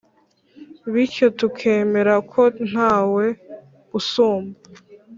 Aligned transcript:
bityo 0.93 1.27
tukemera 1.39 2.13
ko 2.31 2.41
ntawe 2.69 3.25
usumba 3.99 4.57